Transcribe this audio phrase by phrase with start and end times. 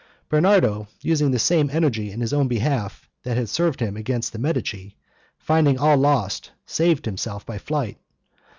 [0.29, 4.39] Bernardo, using the same energy in his own behalf that had served him against the
[4.39, 4.97] Medici,
[5.37, 7.99] finding all lost, saved himself by flight.